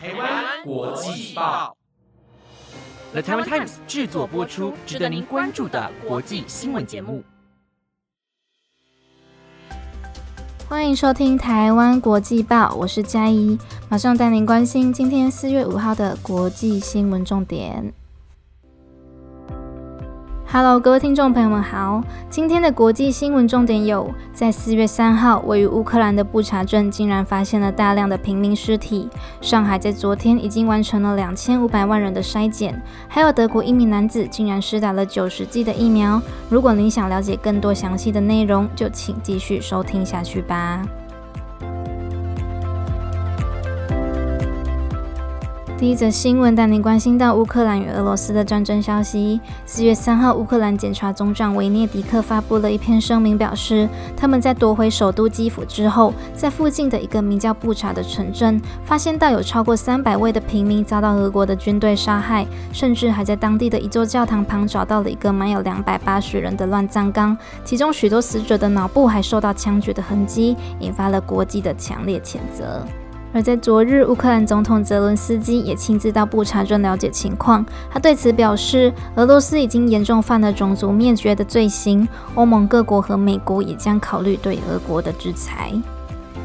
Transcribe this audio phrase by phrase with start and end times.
[0.00, 1.76] 台湾国际报
[3.10, 7.24] ，The Taiwan Times 制作播出，值得您关注的国际新闻节目。
[10.68, 13.58] 欢迎收听台湾国际报，我是嘉怡，
[13.88, 17.92] 马上带您关心今天四月五号的国际新闻重点。
[20.50, 22.02] Hello，各位听众朋友们好。
[22.30, 29.10] 今天的国际新闻重点有：在四月三号，位于乌克兰的布查镇竟然发现了大量的平民尸体；
[29.42, 32.72] 上海在昨天已经完成了两千五百万人的筛检；
[33.08, 36.18] 还有德国一名男子竟然施打了九十剂的疫苗。
[36.48, 40.82] 如果您想了解更多详细的内容，就请继续收听下去吧。
[45.78, 49.40] 第一则新闻带您关心到乌克兰与俄罗斯的战争消息。
[49.64, 72.84] 四月三号，乌克兰检察总长维涅迪克发布了一篇声明，表示他们在夺回首都基辅之后，在附近的一个名叫布查的城镇，发现到有超过三百位的平民遭到俄国的军队杀害，甚至还在当地的一座教堂旁找到了一个满有两百八十人的乱葬岗，其中许多死者的脑部还受到枪决的痕迹，引发了国际的强烈谴责。
[73.32, 77.64] 而在昨日，乌克兰总统泽伦斯基也亲自到布查镇了解情况。
[77.90, 85.72] 他对此表示，俄罗斯已经严重犯了种族灭绝的罪行，欧盟各国和美国也将考虑对俄国的制裁。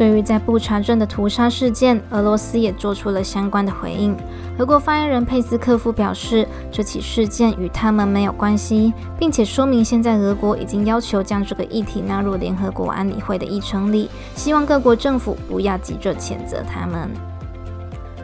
[0.00, 4.16] 对于在布查镇的屠杀事件，俄罗斯也做出了相关的回应。
[4.56, 17.29] 俄国发言人佩斯科夫表示，这起事件与他们没有关系，并且说明现在俄国已经要求将这个议题纳入联合国安理会的议程里，希望各国政府不要急着谴责他们。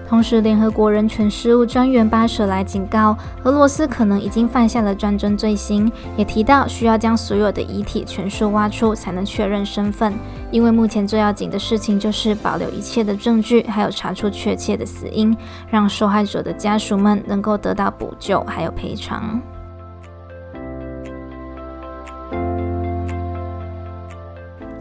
[0.08, 10.14] 同时，联合国人权事务专员巴舍莱警告，俄罗斯可能已经犯下了战争罪行，也提到需要将所有的遗体全数挖出，才能确认身份。
[10.52, 15.36] 因为目前最要紧的事情就是保留一切的证据，还有查出确切的死因，
[15.68, 19.40] 让受害者的家属们能够得到补救，还有赔偿。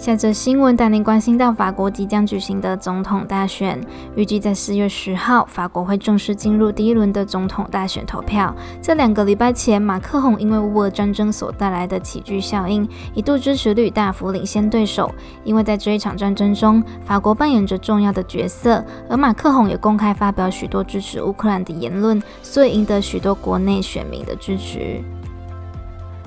[0.05, 3.81] 下则新闻带您关心到法国即将举行的总统大选，
[4.15, 8.55] 预计在四月十号，法国会正式进入第一轮的总统大选投票。
[8.79, 15.11] 在两个礼拜前，马克宏因为乌俄战争所带来的喜剧效应，一度支持率大幅领先对手。
[15.43, 25.03] 因为在这一场战争中，法国扮演着重要的角色，而马克宏也公开发表许多支持乌克兰的言论，所以赢得许多国内选民的支持。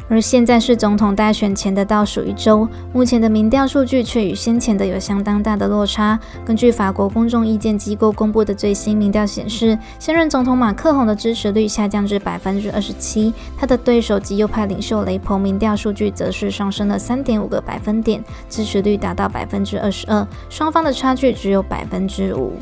[0.09, 6.19] 而现在是总统大选前的倒数一周，目前的民调数据却与先前的有相当大的落差。
[6.45, 22.55] 根据法国公众意见机构公布的最新民调显示，现任总统马克宏的支持率下降至百分之二十七，他的对手极右派领袖雷朋民调数据则是上升了三点五个百分点，支持率达到百分之二十二，双方的差距只有百分之五。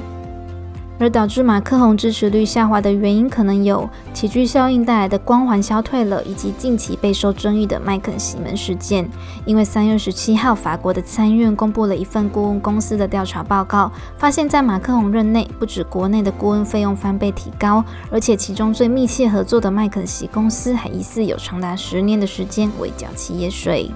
[0.98, 9.08] 而导致马克宏支持率下滑的原因，可能有喜剧效应带来的光环消退了，以及近期备受争议的麦肯锡门事件。
[9.44, 23.90] 因为三月十七号，法国的参议院公布了一份顾问公司的调查报告，发现，在马克宏任内，不止国内的顾问费用翻倍提高，而且其中最密切合作的麦肯锡公司，还疑似有长达十年的时间未缴企业税。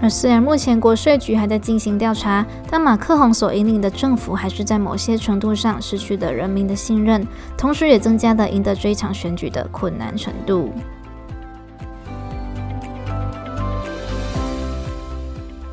[0.00, 7.26] 而虽然目前国税局还在进行调查，但马克宏所引领的政府还是在某些程度上失去了人民的信任，
[7.56, 10.72] 同时也增加了赢得这场选举的困难程度。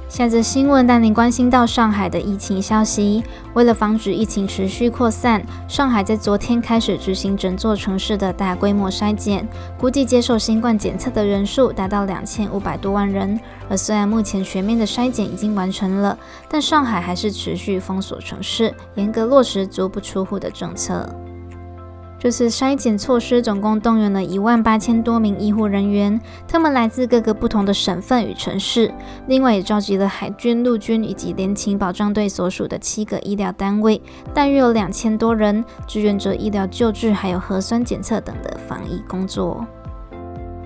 [0.10, 3.24] 下则新闻带您关心到上海的疫情消息。
[3.54, 9.48] 为了防止疫情持续扩散，上海在昨天开始执行整座城市的大规模筛检，
[9.78, 13.40] 估计接受新冠检测的人数达到两千五百多万人。
[13.70, 16.18] 而虽然目前全面的筛检已经完成了，
[16.50, 21.08] 但上海还是持续封锁城市，严格落实足不出户的政策。
[22.20, 28.94] 这次筛检措施总共动员了一万八千多名医护人员，他们来自各个不同的省份与城市。
[29.28, 34.02] 另外，也召集了海军、陆军以及联勤保障队所属的七个医疗单位，
[34.34, 39.66] 大约有两千多人，志愿者医疗救治、还有核酸检测等的防疫工作。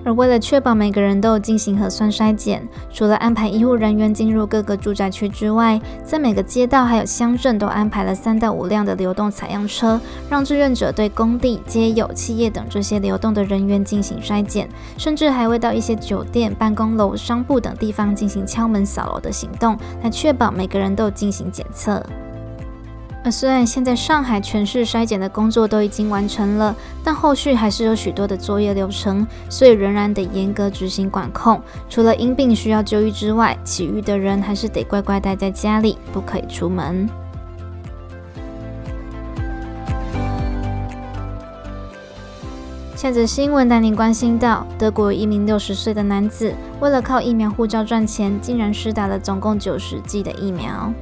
[0.04, 14.68] 而为了确保每个人都有进行核酸筛检，除了安排医护人员进入各个住宅区之外，在每个街道还有乡镇都安排了三到五辆的流动采样车，让志愿者对工地、街友、企业等这些流动的人员进行筛检，
[14.98, 22.02] 甚至还会到一些酒店、办公楼、商铺等地方进行敲门扫楼的行动，来确保每个人都有进行检测。
[23.24, 31.58] 而虽然现在上海全市筛检的工作都已经完成了，但后续还是有许多的作业流程，所以仍然得严格执行管控。
[31.88, 37.08] 除了因病需要就医之外，其余的人还是得乖乖待在家里，不可以出门。
[42.94, 50.92] 下则新闻带您关心到，德国一名六十岁的男子，为了靠疫苗护照赚钱，竟然施打了总共九十剂的疫苗。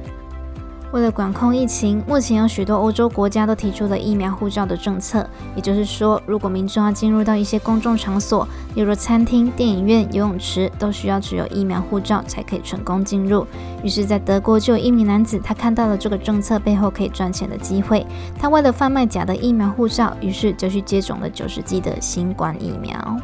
[0.93, 5.27] 为了管控疫情，目前有许多欧洲国家都提出了疫苗护照的政策。
[5.55, 13.43] 也就是说，如果民众要进入到一些公众场所，例如餐厅、电影院、游泳池，都需要持有疫苗护照才可以成功进入。
[13.83, 18.05] 于是，在德国就有一名男子，他看到了这个政策背后可以赚钱的机会。
[18.37, 23.17] 他为了贩卖假的疫苗护照，于是就去接种了九十剂的新冠疫苗。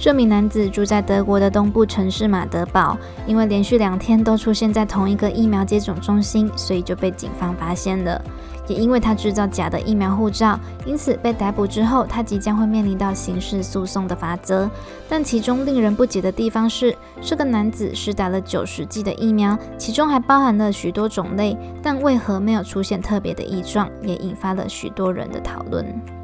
[0.00, 2.96] 这名男子住在德国的东部城市马德堡，
[3.26, 8.22] 因为连续两天都出现在同一个疫苗接种中心，所以就被警方发现了。
[8.68, 14.70] 也因为他制造假的疫苗护照，因此被逮捕之后，他即将会面临到刑事诉讼的法则。
[15.08, 26.17] 但其中令人不解的地方是，这个男子施打了九十剂的疫苗，其中还包含了许多种类，但为何没有出现特别的异状，也引发了许多人的讨论。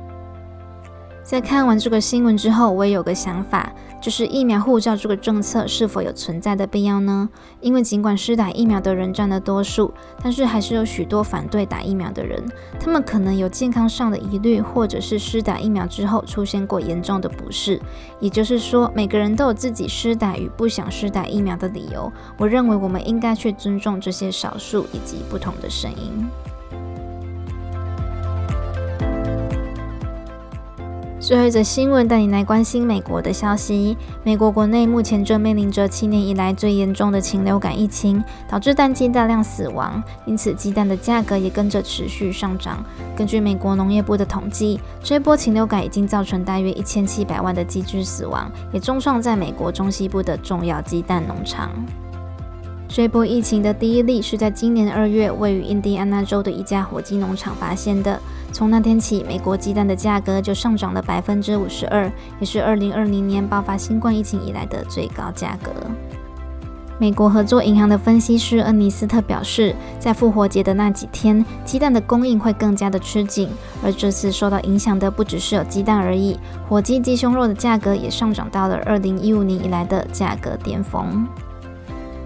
[1.24, 7.28] 在看完这个新闻之后，我也有个想法，就是疫苗护照这个政策是否有存在的必要呢？
[7.62, 9.92] 因为尽管施打疫苗的人占了多数，
[10.22, 12.44] 但是还是有许多反对打疫苗的人，
[12.78, 17.80] 他们可能有健康上的疑虑，或者是施打疫苗之后出现过严重的不适。
[18.20, 22.12] 也就是说，每个人都有自己施打与不想施打疫苗的理由。
[22.36, 26.53] 我认为我们应该去尊重这些少数以及不同的声音。
[31.26, 33.96] 最后一则新闻带你来关心美国的消息。
[34.22, 42.84] 美国国内目前正面临着七年以来最严重的禽流感疫情，导致蛋鸡大量死亡，因此鸡蛋的价格也跟着持续上涨。
[43.16, 51.70] 根据美国农业部的统计，这波禽流感已经造成大约一千七百万的鸡只死亡，也重创在美国中西部的重要鸡蛋农场。
[52.86, 58.20] 这波疫情的第一例是在今年二月，位于印第安纳州的一家火鸡农场发现的。
[58.54, 65.72] 从那天起，美国鸡蛋的价格就上涨了百分之五十二，也是二零二零年爆发新冠疫情以来的最高价格。
[66.96, 73.48] 美国合作银行的分析师恩尼斯特表示，在复活节的那几天，鸡蛋的供应会更加的吃紧，
[73.82, 81.26] 而这次受到影响的不只是有鸡蛋而已，火鸡鸡胸肉的价格也上涨到了二零一五年以来的价格巅峰。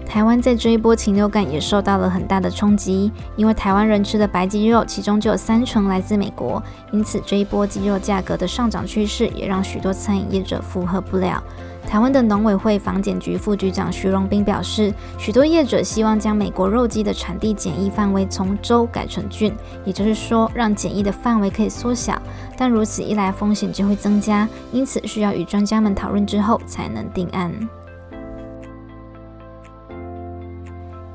[0.09, 6.61] 台湾在这一波禽流感也受到了很大的冲击，因为台湾人吃的白鸡肉，其中就有三成来自美国，
[6.91, 11.41] 因此这一波鸡肉价格的上涨趋势也让许多餐饮业者负荷不了。
[11.87, 22.19] 台湾的农委会防检局副局长徐荣斌表示，许多业者希望将美国肉鸡的产地检疫范围从州改成郡，也就是说让检疫的范围可以缩小，
[22.57, 27.53] 但如此一来风险就会增加，因此需要与专家们讨论之后才能定案。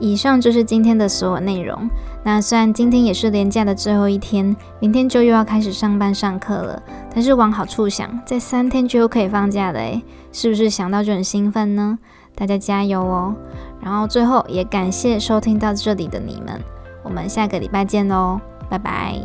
[0.04, 1.88] 以上就是今天的所有内容。
[2.22, 6.82] 那虽然今天也是连假的最后一天，明天就又要开始上班上课了，
[7.14, 11.98] 但是往好处想，在三天就又可以放假了，诶，是不是想到就很兴奋呢？
[12.34, 13.34] 大家加油哦！
[13.80, 16.60] 然后最后也感谢收听到这里的你们，
[17.02, 19.18] 我们下个礼拜见喽，拜拜。